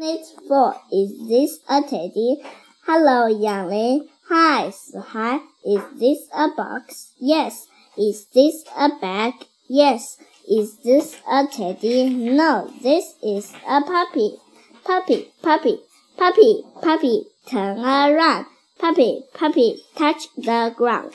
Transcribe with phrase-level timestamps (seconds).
[0.00, 0.74] Unit 4.
[0.92, 2.40] Is this a teddy?
[2.86, 4.06] Hello, youngling.
[4.28, 5.40] Hi, hi.
[5.66, 7.14] Is this a box?
[7.18, 7.66] Yes.
[7.96, 9.34] Is this a bag?
[9.68, 10.18] Yes.
[10.48, 12.10] Is this a teddy?
[12.10, 14.36] No, this is a puppy.
[14.84, 15.80] Puppy, puppy,
[16.16, 18.46] puppy, puppy, turn around.
[18.78, 21.12] Puppy, puppy, touch the ground.